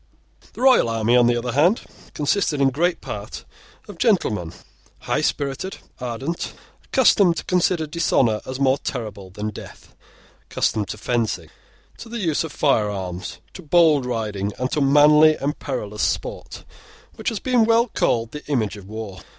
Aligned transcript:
The 0.53 0.63
royal 0.63 0.89
army, 0.89 1.15
on 1.15 1.27
the 1.27 1.37
other 1.37 1.51
hand, 1.51 1.81
consisted 2.15 2.59
in 2.59 2.71
great 2.71 3.01
part 3.01 3.45
of 3.87 3.99
gentlemen, 3.99 4.51
high 5.01 5.21
spirited, 5.21 5.77
ardent, 5.99 6.55
accustomed 6.83 7.37
to 7.37 7.45
consider 7.45 7.85
dishonour 7.85 8.41
as 8.43 8.59
more 8.59 8.79
terrible 8.79 9.29
than 9.29 9.49
death, 9.51 9.93
accustomed 10.49 10.87
to 10.87 10.97
fencing, 10.97 11.51
to 11.99 12.09
the 12.09 12.17
use 12.17 12.43
of 12.43 12.51
fire 12.51 12.89
arms, 12.89 13.37
to 13.53 13.61
bold 13.61 14.07
riding, 14.07 14.51
and 14.57 14.71
to 14.71 14.81
manly 14.81 15.35
and 15.35 15.59
perilous 15.59 16.01
sport, 16.01 16.63
which 17.13 17.29
has 17.29 17.39
been 17.39 17.63
well 17.63 17.87
called 17.87 18.31
the 18.31 18.43
image 18.47 18.77
of 18.77 18.87
war. 18.87 19.19